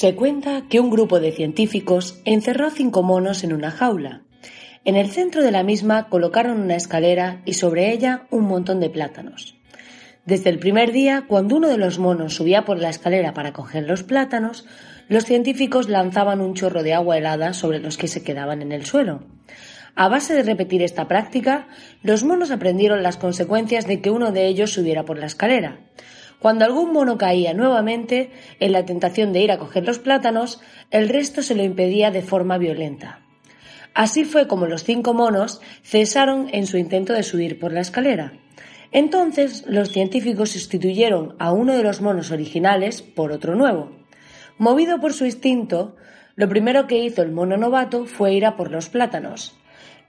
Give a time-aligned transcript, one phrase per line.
[0.00, 4.22] Se cuenta que un grupo de científicos encerró cinco monos en una jaula.
[4.86, 8.88] En el centro de la misma colocaron una escalera y sobre ella un montón de
[8.88, 9.58] plátanos.
[10.24, 13.86] Desde el primer día, cuando uno de los monos subía por la escalera para coger
[13.86, 14.64] los plátanos,
[15.10, 18.86] los científicos lanzaban un chorro de agua helada sobre los que se quedaban en el
[18.86, 19.24] suelo.
[19.96, 21.68] A base de repetir esta práctica,
[22.02, 25.78] los monos aprendieron las consecuencias de que uno de ellos subiera por la escalera.
[26.40, 30.60] Cuando algún mono caía nuevamente en la tentación de ir a coger los plátanos,
[30.90, 33.20] el resto se lo impedía de forma violenta.
[33.92, 38.32] Así fue como los cinco monos cesaron en su intento de subir por la escalera.
[38.90, 43.90] Entonces los científicos sustituyeron a uno de los monos originales por otro nuevo.
[44.56, 45.96] Movido por su instinto,
[46.36, 49.59] lo primero que hizo el mono novato fue ir a por los plátanos.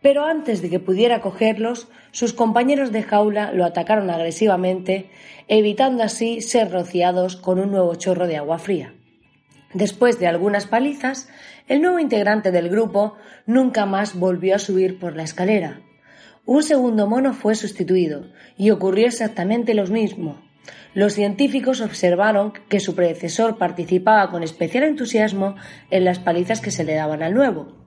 [0.01, 5.11] Pero antes de que pudiera cogerlos, sus compañeros de jaula lo atacaron agresivamente,
[5.47, 8.93] evitando así ser rociados con un nuevo chorro de agua fría.
[9.73, 11.29] Después de algunas palizas,
[11.67, 15.81] el nuevo integrante del grupo nunca más volvió a subir por la escalera.
[16.45, 18.25] Un segundo mono fue sustituido
[18.57, 20.41] y ocurrió exactamente lo mismo.
[20.93, 25.55] Los científicos observaron que su predecesor participaba con especial entusiasmo
[25.89, 27.80] en las palizas que se le daban al nuevo.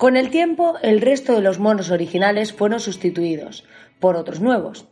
[0.00, 3.66] Con el tiempo, el resto de los monos originales fueron sustituidos
[3.98, 4.86] por otros nuevos,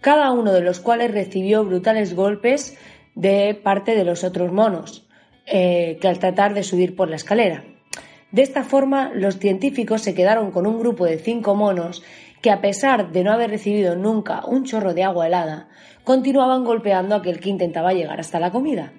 [0.00, 2.78] cada uno de los cuales recibió brutales golpes
[3.16, 5.08] de parte de los otros monos,
[5.44, 7.64] eh, que al tratar de subir por la escalera.
[8.30, 12.04] De esta forma, los científicos se quedaron con un grupo de cinco monos
[12.40, 15.68] que, a pesar de no haber recibido nunca un chorro de agua helada,
[16.04, 18.92] continuaban golpeando a aquel que intentaba llegar hasta la comida.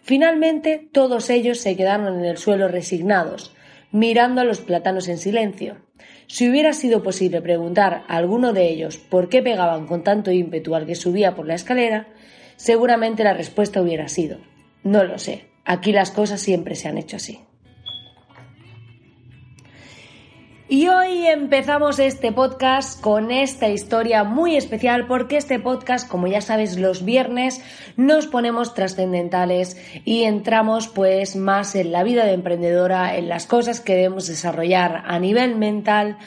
[0.00, 3.52] Finalmente, todos ellos se quedaron en el suelo resignados,
[3.92, 5.76] mirando a los plátanos en silencio.
[6.26, 10.74] Si hubiera sido posible preguntar a alguno de ellos por qué pegaban con tanto ímpetu
[10.74, 12.08] al que subía por la escalera,
[12.56, 14.38] seguramente la respuesta hubiera sido
[14.82, 17.40] no lo sé, aquí las cosas siempre se han hecho así.
[20.72, 26.40] Y hoy empezamos este podcast con esta historia muy especial porque este podcast, como ya
[26.40, 27.60] sabes, los viernes
[27.96, 33.80] nos ponemos trascendentales y entramos pues más en la vida de emprendedora, en las cosas
[33.80, 36.18] que debemos desarrollar a nivel mental,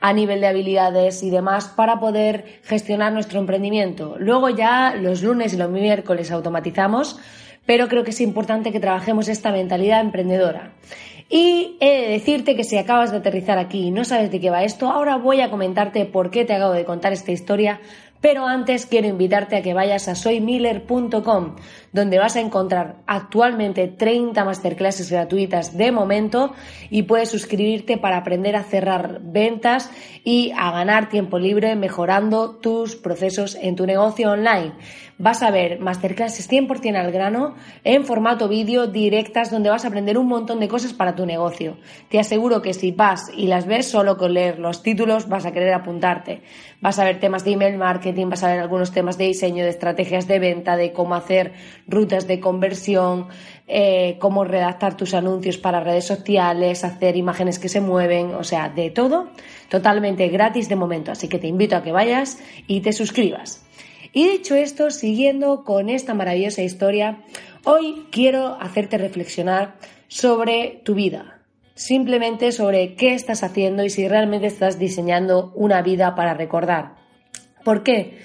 [0.00, 4.16] a nivel de habilidades y demás para poder gestionar nuestro emprendimiento.
[4.18, 7.20] Luego ya los lunes y los miércoles automatizamos,
[7.66, 10.72] pero creo que es importante que trabajemos esta mentalidad emprendedora.
[11.28, 14.50] Y he de decirte que si acabas de aterrizar aquí y no sabes de qué
[14.50, 17.80] va esto, ahora voy a comentarte por qué te acabo de contar esta historia,
[18.22, 21.56] pero antes quiero invitarte a que vayas a soymiller.com,
[21.92, 26.54] donde vas a encontrar actualmente 30 masterclasses gratuitas de momento
[26.88, 29.90] y puedes suscribirte para aprender a cerrar ventas
[30.24, 34.72] y a ganar tiempo libre mejorando tus procesos en tu negocio online.
[35.18, 40.16] Vas a ver masterclasses 100% al grano en formato vídeo directas donde vas a aprender
[40.18, 41.76] un montón de cosas para tu negocio.
[42.08, 45.52] Te aseguro que si vas y las ves solo con leer los títulos vas a
[45.52, 46.42] querer apuntarte.
[46.80, 49.70] Vas a ver temas de email marketing, vas a ver algunos temas de diseño, de
[49.70, 51.52] estrategias de venta, de cómo hacer
[51.86, 53.28] rutas de conversión,
[53.68, 58.70] eh, cómo redactar tus anuncios para redes sociales, hacer imágenes que se mueven, o sea,
[58.70, 59.28] de todo,
[59.68, 61.12] totalmente gratis de momento.
[61.12, 63.64] Así que te invito a que vayas y te suscribas.
[64.12, 67.24] Y dicho esto, siguiendo con esta maravillosa historia,
[67.64, 69.76] hoy quiero hacerte reflexionar
[70.08, 71.40] sobre tu vida,
[71.74, 76.96] simplemente sobre qué estás haciendo y si realmente estás diseñando una vida para recordar.
[77.64, 78.18] ¿Por qué?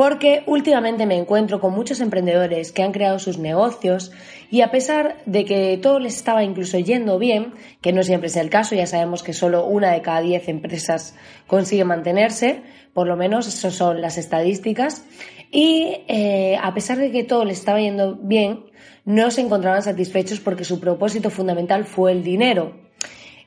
[0.00, 4.12] Porque últimamente me encuentro con muchos emprendedores que han creado sus negocios
[4.50, 7.52] y a pesar de que todo les estaba incluso yendo bien,
[7.82, 11.14] que no siempre es el caso, ya sabemos que solo una de cada diez empresas
[11.46, 12.62] consigue mantenerse,
[12.94, 15.04] por lo menos esas son las estadísticas,
[15.50, 18.64] y eh, a pesar de que todo les estaba yendo bien,
[19.04, 22.89] no se encontraban satisfechos porque su propósito fundamental fue el dinero.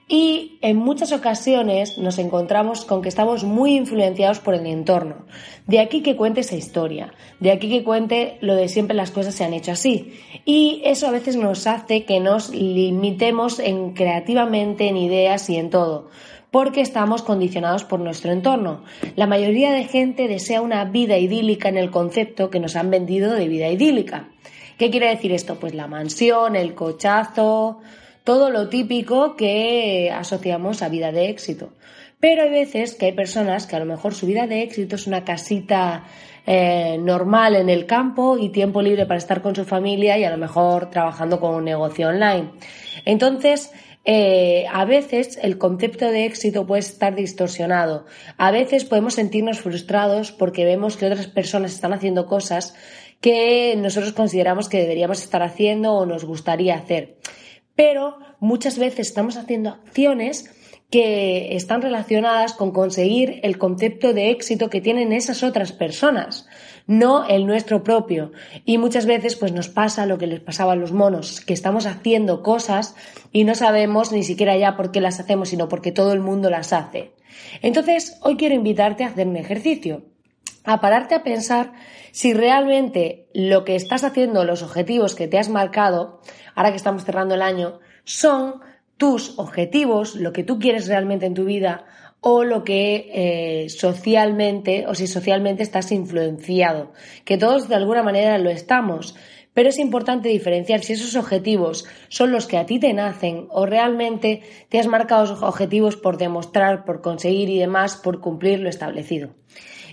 [0.08, 5.26] Y en muchas ocasiones nos encontramos con que estamos muy influenciados por el entorno.
[5.66, 9.34] De aquí que cuente esa historia, de aquí que cuente lo de siempre las cosas
[9.34, 10.14] se han hecho así.
[10.46, 15.70] Y eso a veces nos hace que nos limitemos en creativamente en ideas y en
[15.70, 16.10] todo
[16.54, 18.84] porque estamos condicionados por nuestro entorno.
[19.16, 23.34] La mayoría de gente desea una vida idílica en el concepto que nos han vendido
[23.34, 24.30] de vida idílica.
[24.78, 25.56] ¿Qué quiere decir esto?
[25.56, 27.80] Pues la mansión, el cochazo,
[28.24, 31.74] todo lo típico que asociamos a vida de éxito.
[32.20, 35.08] Pero hay veces que hay personas que a lo mejor su vida de éxito es
[35.08, 36.06] una casita
[36.46, 40.30] eh, normal en el campo y tiempo libre para estar con su familia y a
[40.30, 42.52] lo mejor trabajando con un negocio online.
[43.04, 43.72] Entonces,
[44.06, 48.06] eh, a veces el concepto de éxito puede estar distorsionado.
[48.38, 52.74] A veces podemos sentirnos frustrados porque vemos que otras personas están haciendo cosas
[53.22, 57.16] que nosotros consideramos que deberíamos estar haciendo o nos gustaría hacer.
[57.76, 60.52] Pero muchas veces estamos haciendo acciones
[60.94, 66.46] que están relacionadas con conseguir el concepto de éxito que tienen esas otras personas,
[66.86, 68.32] no el nuestro propio.
[68.64, 71.88] Y muchas veces pues nos pasa lo que les pasaba a los monos, que estamos
[71.88, 72.96] haciendo cosas
[73.32, 76.52] y no sabemos ni siquiera ya por qué las hacemos, sino porque todo el mundo
[76.52, 77.14] las hace.
[77.64, 80.13] Entonces, hoy quiero invitarte a hacer un ejercicio,
[80.64, 81.74] a pararte a pensar
[82.12, 86.22] si realmente lo que estás haciendo, los objetivos que te has marcado,
[86.56, 88.62] ahora que estamos cerrando el año, son
[88.98, 91.86] tus objetivos, lo que tú quieres realmente en tu vida
[92.22, 96.94] o lo que eh, socialmente o si socialmente estás influenciado,
[97.26, 99.16] que todos de alguna manera lo estamos,
[99.54, 103.66] pero es importante diferenciar si esos objetivos son los que a ti te nacen o
[103.66, 109.32] realmente te has marcado objetivos por demostrar, por conseguir y demás, por cumplir lo establecido.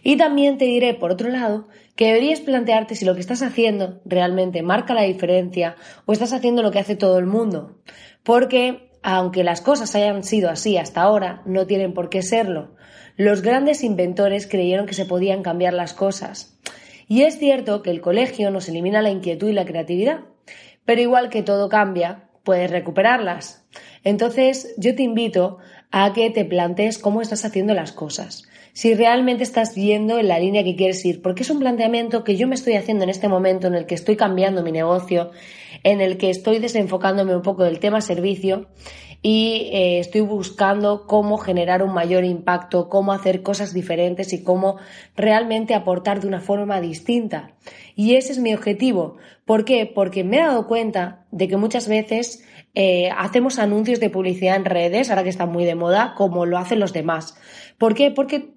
[0.03, 4.01] Y también te diré, por otro lado, que deberías plantearte si lo que estás haciendo
[4.05, 5.77] realmente marca la diferencia
[6.07, 7.79] o estás haciendo lo que hace todo el mundo.
[8.23, 12.75] Porque aunque las cosas hayan sido así hasta ahora, no tienen por qué serlo.
[13.17, 16.59] Los grandes inventores creyeron que se podían cambiar las cosas.
[17.07, 20.21] Y es cierto que el colegio nos elimina la inquietud y la creatividad,
[20.85, 23.67] pero igual que todo cambia, puedes recuperarlas.
[24.05, 25.59] Entonces, yo te invito
[25.91, 30.39] a que te plantees cómo estás haciendo las cosas si realmente estás yendo en la
[30.39, 33.29] línea que quieres ir, porque es un planteamiento que yo me estoy haciendo en este
[33.29, 35.31] momento en el que estoy cambiando mi negocio,
[35.83, 38.69] en el que estoy desenfocándome un poco del tema servicio
[39.23, 44.79] y eh, estoy buscando cómo generar un mayor impacto, cómo hacer cosas diferentes y cómo
[45.15, 47.53] realmente aportar de una forma distinta.
[47.95, 49.17] Y ese es mi objetivo.
[49.45, 49.85] ¿Por qué?
[49.87, 52.45] Porque me he dado cuenta de que muchas veces
[52.75, 56.57] eh, hacemos anuncios de publicidad en redes, ahora que están muy de moda, como lo
[56.57, 57.37] hacen los demás.
[57.77, 58.11] ¿Por qué?
[58.11, 58.55] Porque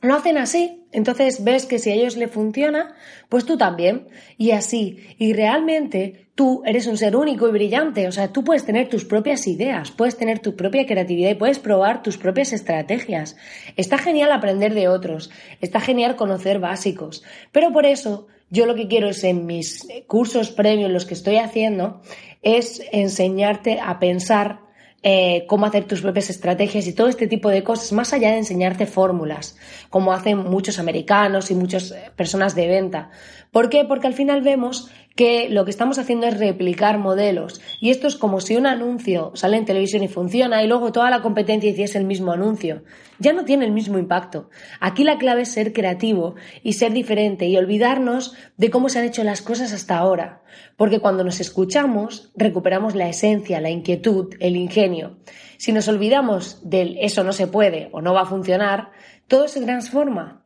[0.00, 2.94] lo hacen así, entonces ves que si a ellos le funciona,
[3.28, 4.06] pues tú también.
[4.36, 4.98] Y así.
[5.18, 8.06] Y realmente tú eres un ser único y brillante.
[8.06, 11.58] O sea, tú puedes tener tus propias ideas, puedes tener tu propia creatividad y puedes
[11.58, 13.36] probar tus propias estrategias.
[13.76, 15.30] Está genial aprender de otros,
[15.60, 17.24] está genial conocer básicos.
[17.50, 21.38] Pero por eso yo lo que quiero es en mis cursos previos, los que estoy
[21.38, 22.00] haciendo,
[22.42, 24.60] es enseñarte a pensar
[25.02, 28.38] eh, cómo hacer tus propias estrategias y todo este tipo de cosas, más allá de
[28.38, 29.56] enseñarte fórmulas,
[29.90, 33.10] como hacen muchos americanos y muchas eh, personas de venta.
[33.52, 33.84] ¿Por qué?
[33.84, 37.60] Porque al final vemos que lo que estamos haciendo es replicar modelos.
[37.80, 41.10] Y esto es como si un anuncio sale en televisión y funciona y luego toda
[41.10, 42.84] la competencia hiciese el mismo anuncio.
[43.18, 44.48] Ya no tiene el mismo impacto.
[44.78, 49.06] Aquí la clave es ser creativo y ser diferente y olvidarnos de cómo se han
[49.06, 50.42] hecho las cosas hasta ahora.
[50.76, 55.16] Porque cuando nos escuchamos, recuperamos la esencia, la inquietud, el ingenio.
[55.56, 58.92] Si nos olvidamos del eso no se puede o no va a funcionar,
[59.26, 60.37] todo se transforma.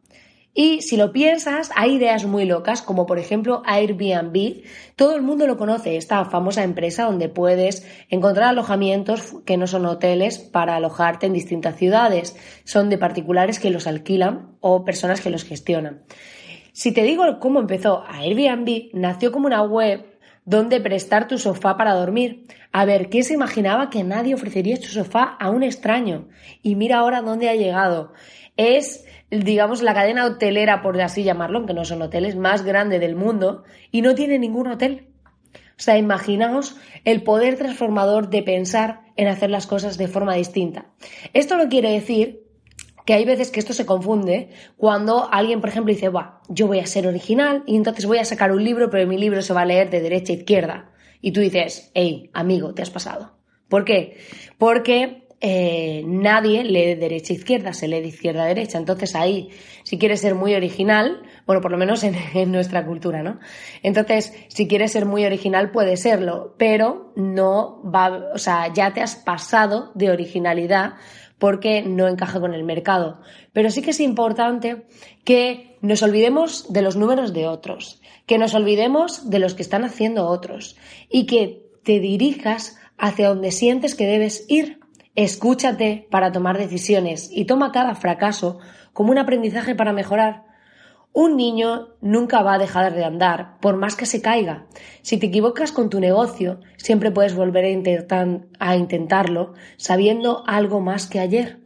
[0.54, 4.64] Y si lo piensas, hay ideas muy locas, como por ejemplo Airbnb.
[4.96, 9.86] Todo el mundo lo conoce, esta famosa empresa donde puedes encontrar alojamientos que no son
[9.86, 12.36] hoteles para alojarte en distintas ciudades.
[12.64, 16.02] Son de particulares que los alquilan o personas que los gestionan.
[16.74, 20.12] Si te digo cómo empezó Airbnb, nació como una web
[20.44, 22.46] donde prestar tu sofá para dormir.
[22.72, 26.28] A ver, ¿quién se imaginaba que nadie ofrecería su sofá a un extraño?
[26.62, 28.12] Y mira ahora dónde ha llegado.
[28.56, 29.04] Es
[29.40, 33.64] digamos, la cadena hotelera, por así llamarlo, aunque no son hoteles, más grande del mundo
[33.90, 35.06] y no tiene ningún hotel.
[35.54, 40.86] O sea, imaginaos el poder transformador de pensar en hacer las cosas de forma distinta.
[41.32, 42.42] Esto no quiere decir
[43.06, 46.78] que hay veces que esto se confunde cuando alguien, por ejemplo, dice, va, yo voy
[46.78, 49.62] a ser original y entonces voy a sacar un libro, pero mi libro se va
[49.62, 50.90] a leer de derecha a izquierda.
[51.22, 53.32] Y tú dices, hey, amigo, te has pasado.
[53.68, 54.18] ¿Por qué?
[54.58, 58.78] Porque eh, nadie lee derecha-izquierda, se lee de izquierda-derecha.
[58.78, 59.50] Entonces ahí,
[59.82, 63.40] si quieres ser muy original, bueno, por lo menos en, en, nuestra cultura, ¿no?
[63.82, 69.00] Entonces, si quieres ser muy original, puede serlo, pero no va, o sea, ya te
[69.00, 70.92] has pasado de originalidad
[71.40, 73.20] porque no encaja con el mercado.
[73.52, 74.86] Pero sí que es importante
[75.24, 79.82] que nos olvidemos de los números de otros, que nos olvidemos de los que están
[79.82, 80.76] haciendo otros
[81.10, 84.81] y que te dirijas hacia donde sientes que debes ir
[85.14, 88.60] Escúchate para tomar decisiones y toma cada fracaso
[88.94, 90.44] como un aprendizaje para mejorar.
[91.12, 94.64] Un niño nunca va a dejar de andar, por más que se caiga.
[95.02, 101.20] Si te equivocas con tu negocio, siempre puedes volver a, intentarlo sabiendo algo más que
[101.20, 101.58] ayer.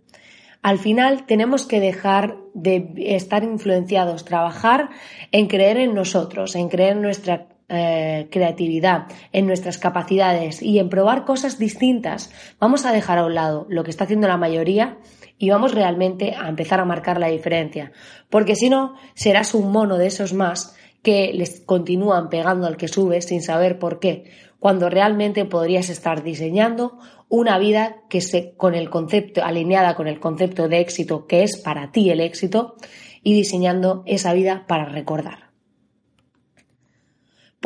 [0.62, 4.90] Al final tenemos que dejar de estar influenciados, trabajar
[5.30, 10.88] en creer en nosotros, en creer en nuestra eh, creatividad, en nuestras capacidades y en
[10.88, 12.30] probar cosas distintas,
[12.61, 14.99] vamos a dejar a un lado lo que está haciendo la mayoría
[15.37, 17.90] y vamos realmente a empezar a marcar la diferencia.
[18.30, 22.88] Porque si no, serás un mono de esos más que les continúan pegando al que
[22.88, 24.30] sube sin saber por qué,
[24.61, 30.20] cuando realmente podrías estar diseñando una vida que se, con el concepto, alineada con el
[30.20, 32.76] concepto de éxito que es para ti el éxito
[33.23, 35.45] y diseñando esa vida para recordar.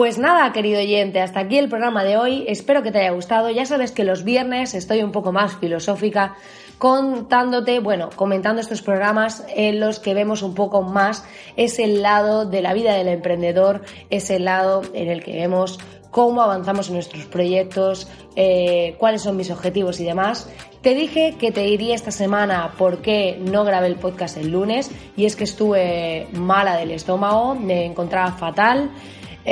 [0.01, 2.47] Pues nada, querido oyente, hasta aquí el programa de hoy.
[2.49, 3.51] Espero que te haya gustado.
[3.51, 6.37] Ya sabes que los viernes estoy un poco más filosófica
[6.79, 11.23] contándote, bueno, comentando estos programas en los que vemos un poco más
[11.55, 15.79] ese lado de la vida del emprendedor, ese lado en el que vemos
[16.11, 20.49] cómo avanzamos en nuestros proyectos, eh, cuáles son mis objetivos y demás.
[20.81, 25.27] Te dije que te iría esta semana porque no grabé el podcast el lunes y
[25.27, 28.91] es que estuve mala del estómago, me encontraba fatal.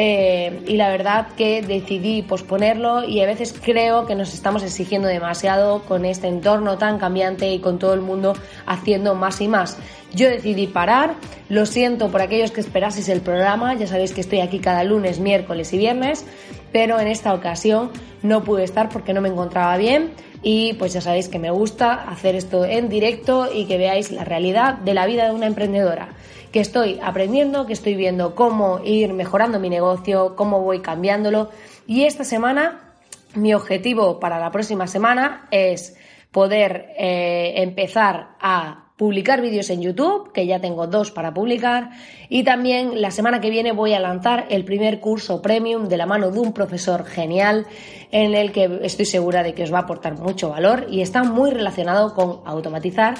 [0.00, 5.08] Eh, y la verdad que decidí posponerlo y a veces creo que nos estamos exigiendo
[5.08, 9.76] demasiado con este entorno tan cambiante y con todo el mundo haciendo más y más.
[10.14, 11.14] Yo decidí parar,
[11.48, 15.18] lo siento por aquellos que esperaseis el programa, ya sabéis que estoy aquí cada lunes,
[15.18, 16.24] miércoles y viernes,
[16.70, 17.90] pero en esta ocasión
[18.22, 21.94] no pude estar porque no me encontraba bien y pues ya sabéis que me gusta
[21.94, 26.10] hacer esto en directo y que veáis la realidad de la vida de una emprendedora
[26.52, 31.50] que estoy aprendiendo, que estoy viendo cómo ir mejorando mi negocio, cómo voy cambiándolo.
[31.86, 32.94] Y esta semana,
[33.34, 35.96] mi objetivo para la próxima semana es
[36.30, 41.90] poder eh, empezar a publicar vídeos en YouTube, que ya tengo dos para publicar,
[42.28, 46.04] y también la semana que viene voy a lanzar el primer curso premium de la
[46.04, 47.66] mano de un profesor genial
[48.10, 51.22] en el que estoy segura de que os va a aportar mucho valor y está
[51.22, 53.14] muy relacionado con automatizar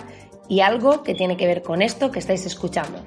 [0.48, 3.00] y algo que tiene que ver con esto que estáis escuchando.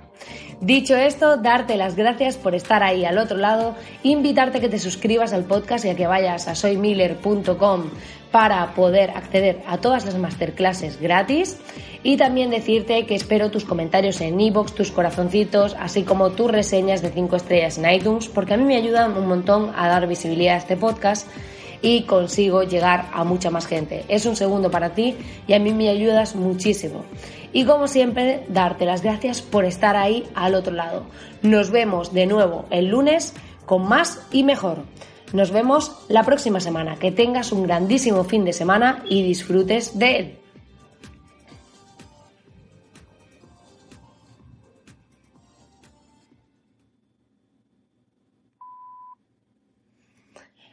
[0.62, 4.78] Dicho esto, darte las gracias por estar ahí al otro lado, invitarte a que te
[4.78, 7.90] suscribas al podcast y a que vayas a soymiller.com
[8.32, 11.60] para poder acceder a todas las masterclasses gratis
[12.04, 17.02] y también decirte que espero tus comentarios en iBox, tus corazoncitos, así como tus reseñas
[17.02, 20.56] de 5 estrellas en iTunes, porque a mí me ayudan un montón a dar visibilidad
[20.56, 21.28] a este podcast
[21.82, 24.06] y consigo llegar a mucha más gente.
[24.08, 25.16] Es un segundo para ti
[25.48, 27.06] y a mí me ayudas muchísimo.
[27.54, 31.06] Y como siempre, darte las gracias por estar ahí al otro lado.
[31.42, 33.34] Nos vemos de nuevo el lunes
[33.66, 34.86] con más y mejor.
[35.34, 36.98] Nos vemos la próxima semana.
[36.98, 40.41] Que tengas un grandísimo fin de semana y disfrutes de.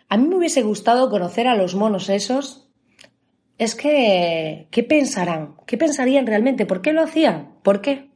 [0.08, 2.68] A mí me hubiese gustado conocer a los monos esos.
[3.58, 5.56] Es que, ¿qué pensarán?
[5.66, 6.64] ¿Qué pensarían realmente?
[6.64, 7.58] ¿Por qué lo hacían?
[7.62, 8.08] ¿Por qué?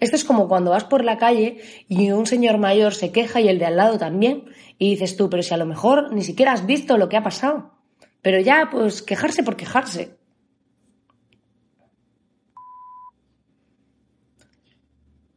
[0.00, 3.48] Esto es como cuando vas por la calle y un señor mayor se queja y
[3.48, 4.46] el de al lado también,
[4.78, 7.22] y dices tú, pero si a lo mejor ni siquiera has visto lo que ha
[7.22, 7.72] pasado.
[8.20, 10.16] Pero ya, pues quejarse por quejarse.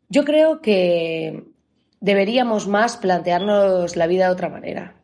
[0.10, 1.54] Yo creo que
[2.05, 4.95] deberíamos más plantearnos la vida de otra manera.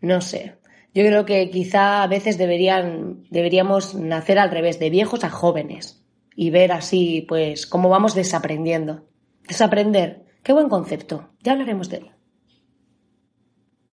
[0.00, 0.56] No sé.
[0.94, 6.02] Yo creo que quizá a veces deberían, deberíamos nacer al revés, de viejos a jóvenes,
[6.34, 9.04] y ver así, pues, cómo vamos desaprendiendo.
[9.46, 10.24] Desaprender.
[10.42, 11.28] Qué buen concepto.
[11.42, 12.10] Ya hablaremos de él.